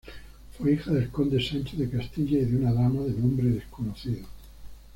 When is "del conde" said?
0.91-1.39